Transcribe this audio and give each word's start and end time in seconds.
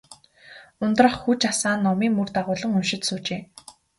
Ундрах 0.83 1.15
хүж 1.23 1.39
асаан, 1.51 1.79
номын 1.87 2.11
мөр 2.17 2.29
дагуулан 2.35 2.71
уншиж 2.77 3.01
суужээ. 3.07 3.41